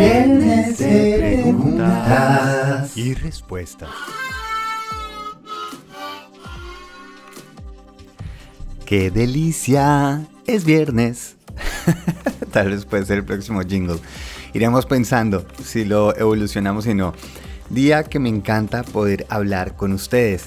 Viernes 0.00 0.78
de 0.78 1.42
preguntas 1.42 2.96
y 2.96 3.12
respuestas. 3.12 3.90
¡Qué 8.86 9.10
delicia! 9.10 10.26
Es 10.46 10.64
viernes. 10.64 11.36
Tal 12.50 12.70
vez 12.70 12.86
puede 12.86 13.04
ser 13.04 13.18
el 13.18 13.24
próximo 13.26 13.60
jingle. 13.60 13.98
Iremos 14.54 14.86
pensando 14.86 15.44
si 15.62 15.84
lo 15.84 16.16
evolucionamos 16.16 16.86
y 16.86 16.94
no. 16.94 17.12
Día 17.68 18.04
que 18.04 18.18
me 18.18 18.30
encanta 18.30 18.84
poder 18.84 19.26
hablar 19.28 19.76
con 19.76 19.92
ustedes. 19.92 20.46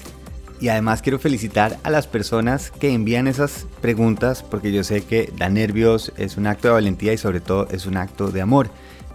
Y 0.60 0.68
además 0.68 1.00
quiero 1.00 1.20
felicitar 1.20 1.78
a 1.84 1.90
las 1.90 2.08
personas 2.08 2.72
que 2.72 2.92
envían 2.92 3.28
esas 3.28 3.68
preguntas 3.80 4.42
porque 4.42 4.72
yo 4.72 4.82
sé 4.82 5.02
que 5.02 5.32
da 5.36 5.48
nervios, 5.48 6.12
es 6.16 6.38
un 6.38 6.48
acto 6.48 6.66
de 6.68 6.74
valentía 6.74 7.12
y 7.12 7.18
sobre 7.18 7.40
todo 7.40 7.68
es 7.70 7.86
un 7.86 7.96
acto 7.96 8.32
de 8.32 8.40
amor. 8.40 8.68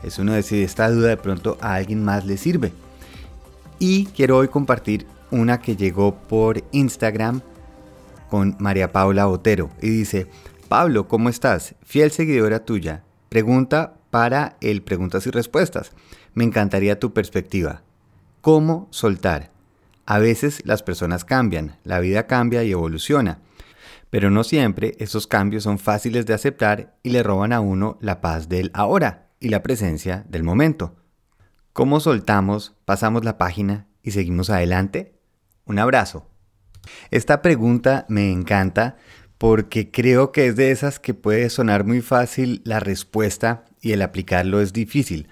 Es 0.04 0.18
uno 0.20 0.34
decir, 0.34 0.64
esta 0.64 0.90
duda 0.90 1.10
de 1.10 1.18
pronto 1.18 1.58
a 1.62 1.76
alguien 1.76 2.04
más 2.04 2.26
le 2.26 2.38
sirve. 2.38 2.72
Y 3.80 4.06
quiero 4.08 4.38
hoy 4.38 4.48
compartir 4.48 5.06
una 5.32 5.62
que 5.62 5.76
llegó 5.76 6.16
por 6.16 6.64
Instagram 6.72 7.42
con 8.30 8.56
María 8.60 8.92
Paula 8.92 9.28
Otero 9.28 9.70
y 9.82 9.90
dice, 9.90 10.28
Pablo, 10.68 11.08
¿cómo 11.08 11.30
estás? 11.30 11.76
Fiel 11.84 12.12
seguidora 12.12 12.66
tuya. 12.66 13.04
Pregunta 13.30 13.96
para 14.12 14.58
el 14.62 14.82
preguntas 14.82 15.28
y 15.28 15.32
respuestas. 15.32 15.92
Me 16.34 16.44
encantaría 16.44 17.00
tu 17.00 17.14
perspectiva. 17.14 17.82
¿Cómo 18.42 18.88
soltar? 18.92 19.52
A 20.06 20.20
veces 20.20 20.62
las 20.66 20.82
personas 20.82 21.26
cambian, 21.26 21.78
la 21.84 22.00
vida 22.00 22.26
cambia 22.26 22.64
y 22.64 22.72
evoluciona, 22.72 23.40
pero 24.10 24.32
no 24.32 24.44
siempre 24.44 24.96
esos 24.98 25.28
cambios 25.28 25.64
son 25.64 25.78
fáciles 25.78 26.26
de 26.26 26.34
aceptar 26.34 26.96
y 27.04 27.12
le 27.12 27.22
roban 27.22 27.54
a 27.54 27.60
uno 27.60 27.98
la 28.02 28.22
paz 28.22 28.50
del 28.50 28.72
ahora 28.74 29.29
y 29.40 29.50
la 29.50 29.64
presencia 29.64 30.26
del 30.30 30.44
momento. 30.44 30.96
¿Cómo 31.74 32.00
soltamos, 32.00 32.76
pasamos 32.86 33.24
la 33.24 33.38
página 33.38 33.88
y 34.04 34.12
seguimos 34.12 34.50
adelante? 34.50 35.14
Un 35.66 35.80
abrazo. 35.80 36.28
Esta 37.12 37.42
pregunta 37.42 38.06
me 38.10 38.32
encanta 38.32 38.98
porque 39.38 39.90
creo 39.92 40.32
que 40.32 40.48
es 40.48 40.56
de 40.56 40.72
esas 40.72 41.00
que 41.00 41.14
puede 41.14 41.50
sonar 41.50 41.86
muy 41.86 42.02
fácil 42.02 42.62
la 42.66 42.80
respuesta 42.80 43.66
y 43.82 43.94
el 43.94 44.02
aplicarlo 44.02 44.60
es 44.60 44.74
difícil. 44.74 45.30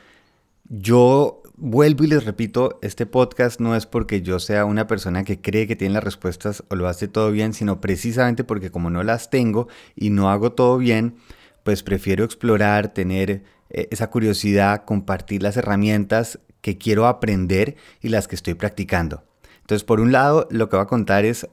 Yo 0.70 1.42
vuelvo 1.58 2.04
y 2.04 2.08
les 2.08 2.24
repito, 2.24 2.80
este 2.82 3.06
podcast 3.06 3.60
no 3.60 3.76
es 3.76 3.86
porque 3.86 4.22
yo 4.22 4.40
sea 4.40 4.64
una 4.66 4.88
persona 4.88 5.24
que 5.24 5.42
cree 5.42 5.68
que 5.68 5.76
tiene 5.76 5.96
las 5.96 6.04
respuestas 6.04 6.64
o 6.70 6.76
lo 6.76 6.88
hace 6.88 7.08
todo 7.08 7.32
bien, 7.32 7.54
sino 7.54 7.82
precisamente 7.82 8.44
porque 8.44 8.72
como 8.72 8.90
no 8.90 9.04
las 9.04 9.30
tengo 9.30 9.68
y 9.96 10.12
no 10.12 10.30
hago 10.30 10.54
todo 10.54 10.78
bien, 10.78 11.16
pues 11.64 11.84
prefiero 11.84 12.24
explorar, 12.24 12.94
tener 12.94 13.44
esa 13.92 14.10
curiosidad, 14.10 14.86
compartir 14.86 15.44
las 15.44 15.58
herramientas 15.58 16.40
que 16.62 16.78
quiero 16.78 17.08
aprender 17.08 17.76
y 18.02 18.10
las 18.10 18.28
que 18.28 18.36
estoy 18.36 18.56
practicando. 18.56 19.24
Entonces, 19.62 19.84
por 19.84 20.00
un 20.00 20.12
lado, 20.12 20.48
lo 20.50 20.70
que 20.70 20.76
voy 20.78 20.84
a 20.84 20.88
contar 20.88 21.26
es 21.26 21.48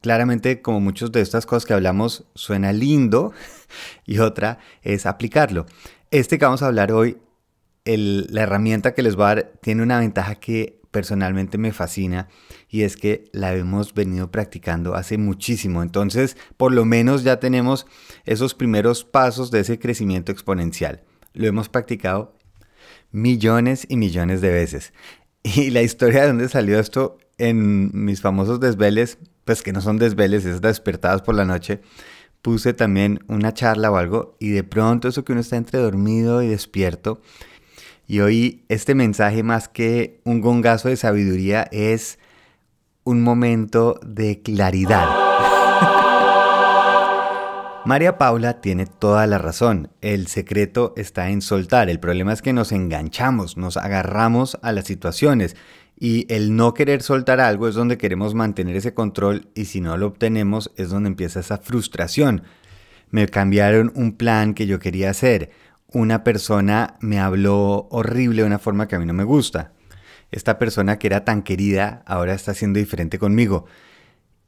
claramente 0.00 0.62
como 0.62 0.80
muchas 0.80 1.10
de 1.10 1.20
estas 1.20 1.46
cosas 1.46 1.66
que 1.66 1.74
hablamos 1.74 2.24
suena 2.34 2.72
lindo 2.72 3.32
y 4.06 4.18
otra 4.18 4.58
es 4.82 5.06
aplicarlo. 5.06 5.66
Este 6.10 6.38
que 6.38 6.44
vamos 6.44 6.62
a 6.62 6.66
hablar 6.66 6.92
hoy, 6.92 7.18
la 7.84 8.42
herramienta 8.42 8.94
que 8.94 9.02
les 9.02 9.16
voy 9.16 9.24
a 9.24 9.28
dar 9.28 9.52
tiene 9.60 9.82
una 9.82 9.98
ventaja 9.98 10.36
que 10.36 10.80
personalmente 10.90 11.58
me 11.58 11.72
fascina 11.72 12.28
y 12.68 12.82
es 12.82 12.96
que 12.96 13.24
la 13.32 13.54
hemos 13.54 13.92
venido 13.92 14.30
practicando 14.30 14.94
hace 14.94 15.18
muchísimo. 15.18 15.82
Entonces, 15.82 16.36
por 16.56 16.72
lo 16.72 16.84
menos 16.84 17.22
ya 17.22 17.38
tenemos 17.38 17.86
esos 18.24 18.54
primeros 18.54 19.04
pasos 19.04 19.50
de 19.50 19.60
ese 19.60 19.78
crecimiento 19.78 20.32
exponencial. 20.32 21.02
Lo 21.36 21.46
hemos 21.46 21.68
practicado 21.68 22.36
millones 23.12 23.86
y 23.88 23.96
millones 23.96 24.40
de 24.40 24.50
veces. 24.50 24.92
Y 25.44 25.70
la 25.70 25.82
historia 25.82 26.22
de 26.22 26.26
dónde 26.26 26.48
salió 26.48 26.80
esto 26.80 27.18
en 27.38 27.92
mis 27.92 28.20
famosos 28.20 28.58
desveles, 28.58 29.18
pues 29.44 29.62
que 29.62 29.72
no 29.72 29.80
son 29.80 29.96
desveles, 29.96 30.44
es 30.44 30.60
despertadas 30.60 31.22
por 31.22 31.36
la 31.36 31.44
noche, 31.44 31.82
puse 32.42 32.72
también 32.72 33.20
una 33.28 33.54
charla 33.54 33.92
o 33.92 33.96
algo 33.96 34.36
y 34.40 34.50
de 34.50 34.64
pronto 34.64 35.06
eso 35.06 35.24
que 35.24 35.30
uno 35.30 35.40
está 35.40 35.54
entre 35.54 35.78
dormido 35.78 36.42
y 36.42 36.48
despierto 36.48 37.20
y 38.06 38.20
hoy 38.20 38.64
este 38.68 38.94
mensaje 38.94 39.42
más 39.42 39.68
que 39.68 40.20
un 40.24 40.40
gongazo 40.40 40.88
de 40.88 40.96
sabiduría 40.96 41.68
es 41.72 42.18
un 43.04 43.22
momento 43.22 43.98
de 44.04 44.42
claridad. 44.42 45.25
María 47.86 48.18
Paula 48.18 48.60
tiene 48.60 48.84
toda 48.84 49.28
la 49.28 49.38
razón. 49.38 49.90
El 50.00 50.26
secreto 50.26 50.92
está 50.96 51.30
en 51.30 51.40
soltar. 51.40 51.88
El 51.88 52.00
problema 52.00 52.32
es 52.32 52.42
que 52.42 52.52
nos 52.52 52.72
enganchamos, 52.72 53.56
nos 53.56 53.76
agarramos 53.76 54.58
a 54.62 54.72
las 54.72 54.86
situaciones 54.86 55.54
y 55.96 56.26
el 56.28 56.56
no 56.56 56.74
querer 56.74 57.00
soltar 57.00 57.38
algo 57.38 57.68
es 57.68 57.76
donde 57.76 57.96
queremos 57.96 58.34
mantener 58.34 58.74
ese 58.74 58.92
control 58.92 59.50
y 59.54 59.66
si 59.66 59.80
no 59.80 59.96
lo 59.96 60.08
obtenemos 60.08 60.72
es 60.74 60.90
donde 60.90 61.10
empieza 61.10 61.38
esa 61.38 61.58
frustración. 61.58 62.42
Me 63.10 63.28
cambiaron 63.28 63.92
un 63.94 64.16
plan 64.16 64.54
que 64.54 64.66
yo 64.66 64.80
quería 64.80 65.10
hacer. 65.10 65.50
Una 65.92 66.24
persona 66.24 66.96
me 67.00 67.20
habló 67.20 67.86
horrible 67.92 68.42
de 68.42 68.48
una 68.48 68.58
forma 68.58 68.88
que 68.88 68.96
a 68.96 68.98
mí 68.98 69.06
no 69.06 69.14
me 69.14 69.22
gusta. 69.22 69.74
Esta 70.32 70.58
persona 70.58 70.98
que 70.98 71.06
era 71.06 71.24
tan 71.24 71.42
querida 71.42 72.02
ahora 72.04 72.34
está 72.34 72.52
siendo 72.52 72.80
diferente 72.80 73.20
conmigo. 73.20 73.66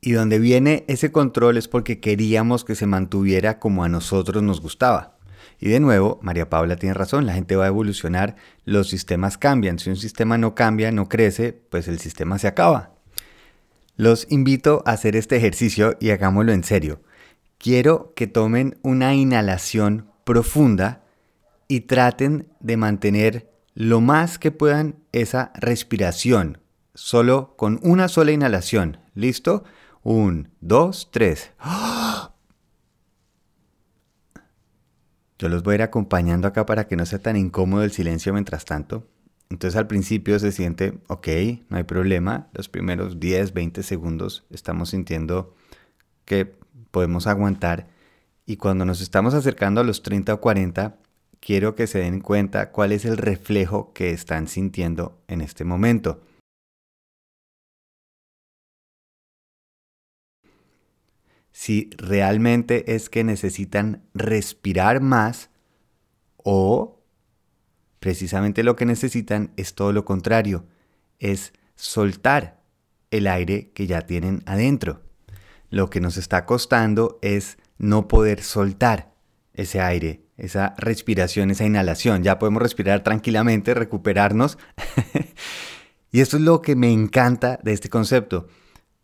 Y 0.01 0.13
donde 0.13 0.39
viene 0.39 0.85
ese 0.89 1.11
control 1.11 1.57
es 1.57 1.69
porque 1.69 2.01
queríamos 2.01 2.65
que 2.65 2.75
se 2.75 2.87
mantuviera 2.87 3.59
como 3.59 3.85
a 3.85 3.89
nosotros 3.89 4.43
nos 4.43 4.61
gustaba. 4.61 5.19
Y 5.61 5.69
de 5.69 5.81
nuevo, 5.81 6.19
María 6.23 6.49
Paula 6.49 6.77
tiene 6.77 6.95
razón, 6.95 7.27
la 7.27 7.35
gente 7.35 7.57
va 7.57 7.65
a 7.65 7.69
evolucionar, 7.69 8.37
los 8.65 8.89
sistemas 8.89 9.39
cambian. 9.39 9.79
Si 9.79 9.91
un 9.91 9.97
sistema 9.97 10.39
no 10.39 10.55
cambia, 10.55 10.93
no 10.93 11.09
crece, 11.09 11.53
pues 11.53 11.89
el 11.89 11.99
sistema 11.99 12.39
se 12.39 12.47
acaba. 12.47 12.95
Los 13.97 14.27
invito 14.31 14.83
a 14.87 14.93
hacer 14.93 15.17
este 15.17 15.37
ejercicio 15.37 15.97
y 15.99 16.11
hagámoslo 16.11 16.53
en 16.53 16.63
serio. 16.63 17.03
Quiero 17.59 18.13
que 18.15 18.29
tomen 18.29 18.79
una 18.83 19.15
inhalación 19.17 20.09
profunda 20.23 21.03
y 21.67 21.81
traten 21.81 22.47
de 22.61 22.77
mantener 22.77 23.51
lo 23.75 24.01
más 24.01 24.39
que 24.39 24.53
puedan 24.53 24.97
esa 25.11 25.53
respiración, 25.57 26.59
solo 26.95 27.55
con 27.57 27.81
una 27.83 28.07
sola 28.07 28.31
inhalación. 28.31 28.99
¿Listo? 29.15 29.65
Un, 30.11 30.49
dos, 30.63 31.11
tres. 31.11 31.53
Yo 35.39 35.51
los 35.51 35.63
voy 35.63 35.73
a 35.73 35.75
ir 35.75 35.83
acompañando 35.83 36.49
acá 36.49 36.65
para 36.65 36.89
que 36.89 36.97
no 36.97 37.05
sea 37.05 37.19
tan 37.19 37.37
incómodo 37.37 37.83
el 37.83 37.93
silencio 37.93 38.33
mientras 38.33 38.65
tanto. 38.65 39.07
Entonces 39.51 39.77
al 39.77 39.87
principio 39.87 40.39
se 40.39 40.51
siente, 40.51 40.99
ok, 41.09 41.29
no 41.69 41.77
hay 41.77 41.85
problema. 41.85 42.49
Los 42.55 42.71
primeros 42.71 43.21
10, 43.21 43.53
20 43.53 43.83
segundos 43.83 44.47
estamos 44.49 44.89
sintiendo 44.89 45.55
que 46.25 46.57
podemos 46.91 47.27
aguantar. 47.27 47.89
Y 48.47 48.57
cuando 48.57 48.87
nos 48.87 49.03
estamos 49.03 49.35
acercando 49.35 49.83
a 49.83 49.85
los 49.85 50.03
30 50.03 50.33
o 50.33 50.41
40, 50.41 50.97
quiero 51.39 51.75
que 51.75 51.87
se 51.87 51.99
den 51.99 52.21
cuenta 52.21 52.73
cuál 52.73 52.93
es 52.93 53.05
el 53.05 53.19
reflejo 53.19 53.93
que 53.93 54.13
están 54.13 54.49
sintiendo 54.49 55.21
en 55.29 55.43
este 55.43 55.67
momento. 55.67 56.23
Si 61.59 61.91
realmente 61.97 62.95
es 62.95 63.11
que 63.11 63.25
necesitan 63.25 64.05
respirar 64.15 65.01
más 65.01 65.51
o 66.37 67.03
precisamente 67.99 68.63
lo 68.63 68.77
que 68.77 68.87
necesitan 68.87 69.51
es 69.57 69.75
todo 69.75 69.93
lo 69.93 70.05
contrario, 70.05 70.67
es 71.19 71.53
soltar 71.75 72.63
el 73.11 73.27
aire 73.27 73.73
que 73.73 73.89
ya 73.89 74.03
tienen 74.03 74.45
adentro. 74.47 75.03
Lo 75.69 75.91
que 75.91 76.01
nos 76.01 76.17
está 76.17 76.47
costando 76.47 77.19
es 77.23 77.59
no 77.77 78.07
poder 78.07 78.45
soltar 78.45 79.13
ese 79.53 79.81
aire, 79.81 80.23
esa 80.37 80.77
respiración, 80.79 81.51
esa 81.51 81.65
inhalación. 81.65 82.23
Ya 82.23 82.39
podemos 82.39 82.63
respirar 82.63 83.03
tranquilamente, 83.03 83.75
recuperarnos. 83.75 84.59
y 86.13 86.21
esto 86.21 86.37
es 86.37 86.43
lo 86.45 86.63
que 86.63 86.77
me 86.77 86.93
encanta 86.93 87.59
de 87.65 87.73
este 87.73 87.89
concepto 87.89 88.47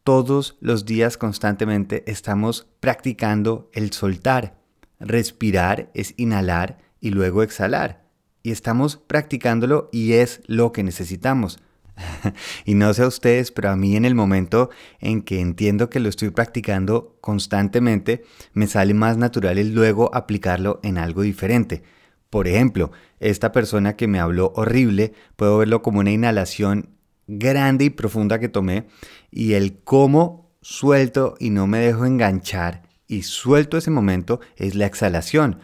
todos 0.04 0.58
los 0.60 0.84
días 0.84 1.16
constantemente 1.16 2.04
estamos 2.06 2.68
practicando 2.80 3.70
el 3.72 3.90
soltar. 3.92 4.60
Respirar 5.00 5.90
es 5.94 6.12
inhalar 6.18 6.78
y 7.00 7.10
luego 7.10 7.42
exhalar. 7.42 8.04
Y 8.42 8.50
estamos 8.50 8.98
practicándolo 8.98 9.88
y 9.92 10.12
es 10.12 10.42
lo 10.46 10.72
que 10.72 10.82
necesitamos. 10.82 11.58
y 12.66 12.74
no 12.74 12.92
sé 12.92 13.02
a 13.02 13.06
ustedes, 13.06 13.50
pero 13.50 13.70
a 13.70 13.76
mí 13.76 13.96
en 13.96 14.04
el 14.04 14.14
momento 14.14 14.68
en 15.00 15.22
que 15.22 15.40
entiendo 15.40 15.88
que 15.88 16.00
lo 16.00 16.10
estoy 16.10 16.28
practicando 16.30 17.16
constantemente, 17.22 18.24
me 18.52 18.66
sale 18.66 18.92
más 18.92 19.16
natural 19.16 19.56
el 19.56 19.74
luego 19.74 20.14
aplicarlo 20.14 20.80
en 20.82 20.98
algo 20.98 21.22
diferente. 21.22 21.82
Por 22.28 22.46
ejemplo, 22.46 22.90
esta 23.20 23.52
persona 23.52 23.96
que 23.96 24.08
me 24.08 24.20
habló 24.20 24.52
horrible, 24.54 25.14
puedo 25.36 25.56
verlo 25.58 25.80
como 25.82 26.00
una 26.00 26.10
inhalación 26.10 26.93
grande 27.26 27.86
y 27.86 27.90
profunda 27.90 28.38
que 28.38 28.48
tomé 28.48 28.86
y 29.30 29.54
el 29.54 29.78
cómo 29.82 30.50
suelto 30.60 31.34
y 31.38 31.50
no 31.50 31.66
me 31.66 31.78
dejo 31.78 32.06
enganchar 32.06 32.82
y 33.06 33.22
suelto 33.22 33.76
ese 33.76 33.90
momento 33.90 34.40
es 34.56 34.74
la 34.74 34.86
exhalación. 34.86 35.60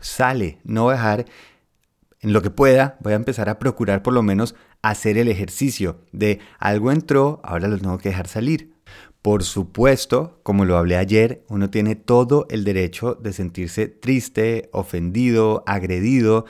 sale, 0.00 0.58
no 0.64 0.90
dejar 0.90 1.26
en 2.20 2.32
lo 2.32 2.42
que 2.42 2.50
pueda, 2.50 2.96
voy 3.00 3.12
a 3.12 3.16
empezar 3.16 3.48
a 3.48 3.58
procurar 3.58 4.02
por 4.02 4.14
lo 4.14 4.22
menos 4.22 4.54
hacer 4.82 5.18
el 5.18 5.28
ejercicio 5.28 6.00
de 6.12 6.40
algo 6.58 6.92
entró, 6.92 7.40
ahora 7.42 7.68
lo 7.68 7.78
tengo 7.78 7.98
que 7.98 8.10
dejar 8.10 8.28
salir. 8.28 8.72
Por 9.22 9.42
supuesto, 9.42 10.40
como 10.42 10.66
lo 10.66 10.76
hablé 10.76 10.96
ayer, 10.96 11.44
uno 11.48 11.70
tiene 11.70 11.96
todo 11.96 12.46
el 12.50 12.64
derecho 12.64 13.14
de 13.14 13.32
sentirse 13.32 13.88
triste, 13.88 14.68
ofendido, 14.72 15.64
agredido 15.66 16.44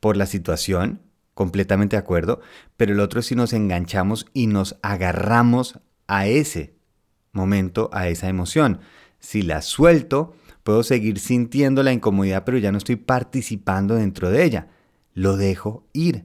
por 0.00 0.16
la 0.16 0.26
situación, 0.26 1.00
completamente 1.36 1.96
de 1.96 2.00
acuerdo, 2.00 2.40
pero 2.78 2.94
el 2.94 3.00
otro 3.00 3.20
es 3.20 3.26
si 3.26 3.34
nos 3.34 3.52
enganchamos 3.52 4.24
y 4.32 4.46
nos 4.46 4.78
agarramos 4.80 5.78
a 6.06 6.26
ese 6.26 6.76
momento, 7.30 7.90
a 7.92 8.08
esa 8.08 8.30
emoción. 8.30 8.80
Si 9.18 9.42
la 9.42 9.60
suelto, 9.60 10.34
puedo 10.62 10.82
seguir 10.82 11.18
sintiendo 11.18 11.82
la 11.82 11.92
incomodidad, 11.92 12.44
pero 12.44 12.56
ya 12.56 12.72
no 12.72 12.78
estoy 12.78 12.96
participando 12.96 13.96
dentro 13.96 14.30
de 14.30 14.44
ella. 14.44 14.68
Lo 15.12 15.36
dejo 15.36 15.86
ir, 15.92 16.24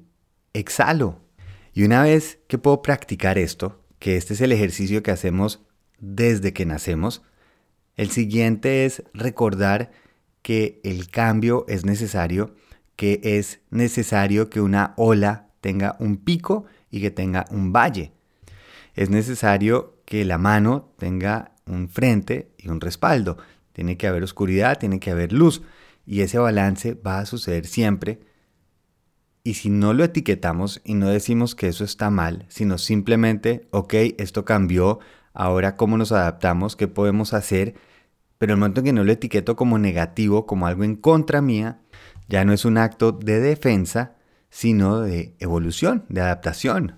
exhalo. 0.54 1.20
Y 1.74 1.84
una 1.84 2.04
vez 2.04 2.40
que 2.48 2.58
puedo 2.58 2.82
practicar 2.82 3.38
esto, 3.38 3.84
que 4.00 4.16
este 4.16 4.34
es 4.34 4.40
el 4.40 4.54
ejercicio 4.54 5.04
que 5.04 5.12
hacemos 5.12 5.62
desde 6.00 6.54
que 6.54 6.66
nacemos, 6.66 7.22
el 7.98 8.12
siguiente 8.12 8.86
es 8.86 9.04
recordar 9.14 9.92
que 10.42 10.80
el 10.86 11.10
cambio 11.10 11.66
es 11.68 11.84
necesario, 11.84 12.56
que 13.02 13.20
es 13.24 13.62
necesario 13.72 14.52
que 14.52 14.62
una 14.62 14.94
ola 14.96 15.48
tenga 15.60 15.96
un 15.98 16.18
pico 16.18 16.66
y 16.92 17.02
que 17.02 17.10
tenga 17.10 17.48
un 17.50 17.74
valle. 17.74 18.12
Es 18.94 19.10
necesario 19.10 19.96
que 20.06 20.24
la 20.24 20.38
mano 20.38 20.94
tenga 21.00 21.56
un 21.66 21.90
frente 21.90 22.52
y 22.60 22.70
un 22.70 22.80
respaldo. 22.80 23.38
Tiene 23.74 23.98
que 23.98 24.06
haber 24.06 24.22
oscuridad, 24.22 24.78
tiene 24.78 25.00
que 25.00 25.10
haber 25.10 25.34
luz. 25.34 25.64
Y 26.06 26.22
ese 26.22 26.38
balance 26.38 26.94
va 26.94 27.18
a 27.18 27.26
suceder 27.26 27.66
siempre. 27.66 28.20
Y 29.44 29.56
si 29.56 29.72
no 29.72 29.96
lo 29.96 30.04
etiquetamos 30.04 30.80
y 30.84 30.94
no 30.94 31.10
decimos 31.10 31.56
que 31.56 31.70
eso 31.70 31.84
está 31.84 32.12
mal, 32.12 32.46
sino 32.50 32.78
simplemente, 32.78 33.68
ok, 33.72 33.96
esto 34.20 34.46
cambió, 34.46 35.00
ahora 35.34 35.76
cómo 35.76 35.98
nos 35.98 36.12
adaptamos, 36.12 36.76
qué 36.76 36.88
podemos 36.88 37.34
hacer, 37.34 37.74
pero 38.38 38.54
el 38.54 38.60
momento 38.60 38.82
en 38.82 38.86
que 38.86 38.94
no 38.94 39.04
lo 39.04 39.12
etiqueto 39.12 39.56
como 39.56 39.80
negativo, 39.80 40.46
como 40.46 40.68
algo 40.68 40.84
en 40.84 40.96
contra 40.96 41.42
mía, 41.42 41.80
ya 42.32 42.46
no 42.46 42.54
es 42.54 42.64
un 42.64 42.78
acto 42.78 43.12
de 43.12 43.42
defensa, 43.42 44.16
sino 44.50 45.02
de 45.02 45.36
evolución, 45.40 46.06
de 46.08 46.22
adaptación. 46.22 46.96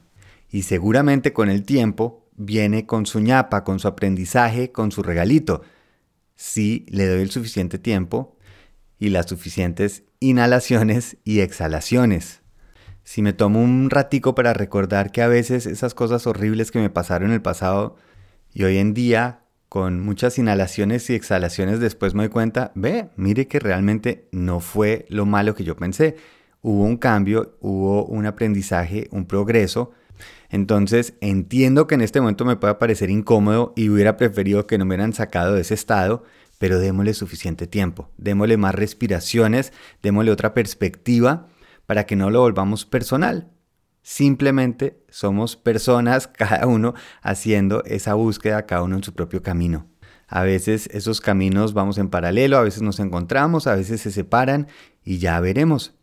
Y 0.51 0.61
seguramente 0.61 1.33
con 1.33 1.49
el 1.49 1.63
tiempo 1.63 2.29
viene 2.35 2.85
con 2.85 3.07
su 3.07 3.19
ñapa, 3.19 3.63
con 3.63 3.79
su 3.79 3.87
aprendizaje, 3.87 4.71
con 4.71 4.91
su 4.91 5.01
regalito. 5.01 5.63
Si 6.35 6.85
le 6.87 7.07
doy 7.07 7.23
el 7.23 7.31
suficiente 7.31 7.79
tiempo 7.79 8.37
y 8.99 9.09
las 9.09 9.25
suficientes 9.25 10.03
inhalaciones 10.19 11.17
y 11.23 11.39
exhalaciones. 11.39 12.41
Si 13.03 13.23
me 13.23 13.33
tomo 13.33 13.59
un 13.59 13.89
ratico 13.89 14.35
para 14.35 14.53
recordar 14.53 15.11
que 15.11 15.23
a 15.23 15.27
veces 15.27 15.65
esas 15.65 15.95
cosas 15.95 16.27
horribles 16.27 16.69
que 16.69 16.79
me 16.79 16.91
pasaron 16.91 17.29
en 17.29 17.33
el 17.33 17.41
pasado 17.41 17.97
y 18.53 18.65
hoy 18.65 18.77
en 18.77 18.93
día, 18.93 19.42
con 19.73 20.01
muchas 20.01 20.37
inhalaciones 20.37 21.09
y 21.09 21.15
exhalaciones, 21.15 21.79
después 21.79 22.13
me 22.13 22.21
doy 22.21 22.29
cuenta, 22.29 22.71
ve, 22.75 23.09
mire 23.15 23.47
que 23.47 23.57
realmente 23.57 24.27
no 24.31 24.59
fue 24.59 25.07
lo 25.09 25.25
malo 25.25 25.55
que 25.55 25.63
yo 25.63 25.75
pensé. 25.75 26.15
Hubo 26.61 26.83
un 26.83 26.97
cambio, 26.97 27.57
hubo 27.59 28.05
un 28.05 28.27
aprendizaje, 28.27 29.07
un 29.09 29.25
progreso. 29.25 29.89
Entonces 30.51 31.15
entiendo 31.21 31.87
que 31.87 31.95
en 31.95 32.01
este 32.01 32.21
momento 32.21 32.45
me 32.45 32.55
puede 32.55 32.75
parecer 32.75 33.09
incómodo 33.09 33.73
y 33.75 33.89
hubiera 33.89 34.15
preferido 34.15 34.67
que 34.67 34.77
no 34.77 34.85
me 34.85 34.93
hubieran 34.93 35.13
sacado 35.13 35.55
de 35.55 35.61
ese 35.61 35.73
estado, 35.73 36.23
pero 36.59 36.77
démosle 36.77 37.15
suficiente 37.15 37.65
tiempo, 37.65 38.11
démosle 38.19 38.57
más 38.57 38.75
respiraciones, 38.75 39.73
démosle 40.03 40.29
otra 40.29 40.53
perspectiva 40.53 41.47
para 41.87 42.05
que 42.05 42.15
no 42.15 42.29
lo 42.29 42.41
volvamos 42.41 42.85
personal. 42.85 43.49
Simplemente 44.03 45.01
somos 45.09 45.55
personas, 45.55 46.27
cada 46.37 46.67
uno 46.67 46.93
haciendo 47.21 47.83
esa 47.85 48.13
búsqueda, 48.13 48.65
cada 48.65 48.83
uno 48.83 48.97
en 48.97 49.03
su 49.03 49.13
propio 49.13 49.41
camino. 49.41 49.87
A 50.27 50.43
veces 50.43 50.89
esos 50.91 51.21
caminos 51.21 51.73
vamos 51.73 51.97
en 51.97 52.09
paralelo, 52.09 52.57
a 52.57 52.63
veces 52.63 52.81
nos 52.81 52.99
encontramos, 52.99 53.67
a 53.67 53.75
veces 53.75 54.01
se 54.01 54.11
separan 54.11 54.67
y 55.03 55.19
ya 55.19 55.39
veremos. 55.39 55.93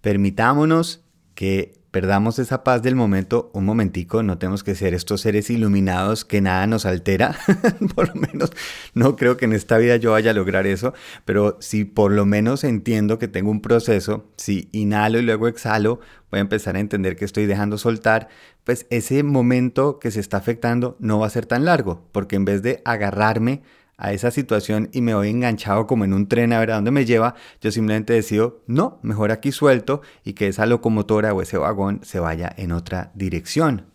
Permitámonos 0.00 1.04
que 1.34 1.75
perdamos 1.96 2.38
esa 2.38 2.62
paz 2.62 2.82
del 2.82 2.94
momento 2.94 3.50
un 3.54 3.64
momentico, 3.64 4.22
no 4.22 4.36
tenemos 4.36 4.62
que 4.62 4.74
ser 4.74 4.92
estos 4.92 5.22
seres 5.22 5.48
iluminados 5.48 6.26
que 6.26 6.42
nada 6.42 6.66
nos 6.66 6.84
altera, 6.84 7.34
por 7.94 8.14
lo 8.14 8.20
menos 8.20 8.50
no 8.92 9.16
creo 9.16 9.38
que 9.38 9.46
en 9.46 9.54
esta 9.54 9.78
vida 9.78 9.96
yo 9.96 10.10
vaya 10.10 10.32
a 10.32 10.34
lograr 10.34 10.66
eso, 10.66 10.92
pero 11.24 11.56
si 11.58 11.86
por 11.86 12.12
lo 12.12 12.26
menos 12.26 12.64
entiendo 12.64 13.18
que 13.18 13.28
tengo 13.28 13.50
un 13.50 13.62
proceso, 13.62 14.26
si 14.36 14.68
inhalo 14.72 15.18
y 15.18 15.22
luego 15.22 15.48
exhalo, 15.48 16.00
voy 16.30 16.36
a 16.36 16.42
empezar 16.42 16.76
a 16.76 16.80
entender 16.80 17.16
que 17.16 17.24
estoy 17.24 17.46
dejando 17.46 17.78
soltar, 17.78 18.28
pues 18.64 18.86
ese 18.90 19.22
momento 19.22 19.98
que 19.98 20.10
se 20.10 20.20
está 20.20 20.36
afectando 20.36 20.98
no 21.00 21.20
va 21.20 21.28
a 21.28 21.30
ser 21.30 21.46
tan 21.46 21.64
largo, 21.64 22.06
porque 22.12 22.36
en 22.36 22.44
vez 22.44 22.60
de 22.60 22.82
agarrarme 22.84 23.62
a 23.98 24.12
esa 24.12 24.30
situación 24.30 24.88
y 24.92 25.00
me 25.00 25.14
voy 25.14 25.30
enganchado 25.30 25.86
como 25.86 26.04
en 26.04 26.12
un 26.12 26.28
tren 26.28 26.52
a 26.52 26.60
ver 26.60 26.70
a 26.70 26.76
dónde 26.76 26.90
me 26.90 27.04
lleva, 27.04 27.34
yo 27.60 27.70
simplemente 27.70 28.12
decido, 28.12 28.62
no, 28.66 28.98
mejor 29.02 29.30
aquí 29.32 29.52
suelto 29.52 30.02
y 30.24 30.34
que 30.34 30.48
esa 30.48 30.66
locomotora 30.66 31.32
o 31.32 31.42
ese 31.42 31.58
vagón 31.58 32.00
se 32.02 32.20
vaya 32.20 32.52
en 32.56 32.72
otra 32.72 33.10
dirección. 33.14 33.86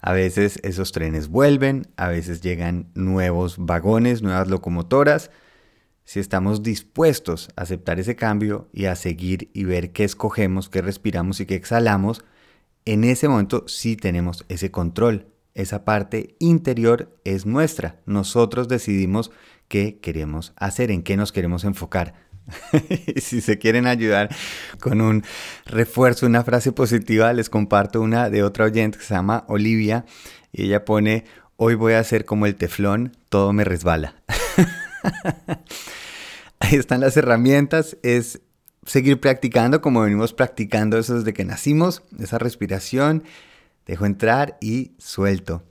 A 0.00 0.12
veces 0.12 0.60
esos 0.62 0.92
trenes 0.92 1.28
vuelven, 1.28 1.88
a 1.96 2.08
veces 2.08 2.40
llegan 2.40 2.90
nuevos 2.94 3.56
vagones, 3.58 4.22
nuevas 4.22 4.48
locomotoras. 4.48 5.30
Si 6.04 6.20
estamos 6.20 6.62
dispuestos 6.62 7.48
a 7.56 7.62
aceptar 7.62 7.98
ese 7.98 8.14
cambio 8.14 8.68
y 8.72 8.84
a 8.84 8.94
seguir 8.94 9.50
y 9.52 9.64
ver 9.64 9.92
qué 9.92 10.04
escogemos, 10.04 10.68
qué 10.68 10.80
respiramos 10.80 11.40
y 11.40 11.46
qué 11.46 11.56
exhalamos, 11.56 12.24
en 12.84 13.02
ese 13.02 13.26
momento 13.26 13.64
sí 13.66 13.96
tenemos 13.96 14.44
ese 14.48 14.70
control 14.70 15.26
esa 15.56 15.84
parte 15.84 16.36
interior 16.38 17.18
es 17.24 17.46
nuestra. 17.46 18.00
Nosotros 18.06 18.68
decidimos 18.68 19.30
qué 19.68 19.98
queremos 20.00 20.52
hacer, 20.56 20.90
en 20.90 21.02
qué 21.02 21.16
nos 21.16 21.32
queremos 21.32 21.64
enfocar. 21.64 22.14
si 23.16 23.40
se 23.40 23.58
quieren 23.58 23.86
ayudar 23.86 24.28
con 24.80 25.00
un 25.00 25.24
refuerzo, 25.64 26.26
una 26.26 26.44
frase 26.44 26.72
positiva, 26.72 27.32
les 27.32 27.50
comparto 27.50 28.00
una 28.00 28.30
de 28.30 28.42
otra 28.42 28.66
oyente 28.66 28.98
que 28.98 29.04
se 29.04 29.14
llama 29.14 29.44
Olivia 29.48 30.04
y 30.52 30.64
ella 30.64 30.84
pone, 30.84 31.24
hoy 31.56 31.74
voy 31.74 31.94
a 31.94 32.00
hacer 32.00 32.24
como 32.24 32.46
el 32.46 32.54
teflón, 32.54 33.16
todo 33.28 33.52
me 33.52 33.64
resbala. 33.64 34.14
Ahí 36.60 36.76
están 36.76 37.00
las 37.00 37.16
herramientas, 37.16 37.96
es 38.02 38.40
seguir 38.84 39.20
practicando 39.20 39.80
como 39.80 40.02
venimos 40.02 40.32
practicando 40.32 40.98
eso 40.98 41.16
desde 41.16 41.32
que 41.32 41.44
nacimos, 41.44 42.02
esa 42.18 42.38
respiración, 42.38 43.24
dejo 43.86 44.04
entrar 44.06 44.58
y 44.60 44.92
suelto. 44.98 45.62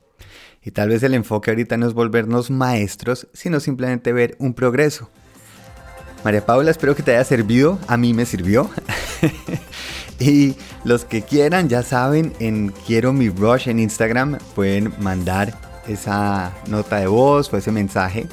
Y 0.63 0.71
tal 0.71 0.89
vez 0.89 1.03
el 1.03 1.13
enfoque 1.13 1.51
ahorita 1.51 1.77
no 1.77 1.87
es 1.87 1.93
volvernos 1.93 2.49
maestros, 2.49 3.27
sino 3.33 3.59
simplemente 3.59 4.13
ver 4.13 4.35
un 4.39 4.55
progreso. 4.55 5.11
María 6.23 6.43
Paula, 6.43 6.71
espero 6.71 6.95
que 6.95 7.03
te 7.03 7.11
haya 7.11 7.23
servido. 7.23 7.77
A 7.87 7.97
mí 7.97 8.15
me 8.15 8.25
sirvió. 8.25 8.67
y 10.19 10.55
los 10.83 11.05
que 11.05 11.21
quieran, 11.21 11.69
ya 11.69 11.83
saben, 11.83 12.33
en 12.39 12.69
Quiero 12.87 13.13
mi 13.13 13.29
Rush 13.29 13.69
en 13.69 13.77
Instagram 13.77 14.39
pueden 14.55 14.91
mandar 14.99 15.53
esa 15.87 16.51
nota 16.67 16.97
de 16.97 17.05
voz 17.05 17.53
o 17.53 17.57
ese 17.57 17.71
mensaje. 17.71 18.25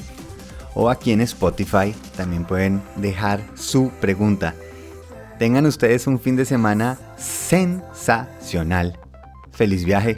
O 0.73 0.89
aquí 0.89 1.11
en 1.11 1.21
Spotify 1.21 1.93
también 2.17 2.45
pueden 2.45 2.81
dejar 2.95 3.41
su 3.53 3.91
pregunta. 4.01 4.55
Tengan 5.37 5.67
ustedes 5.67 6.07
un 6.07 6.19
fin 6.19 6.35
de 6.35 6.45
semana 6.45 6.97
sensacional. 7.15 9.02
Feliz 9.53 9.83
viaje. 9.85 10.15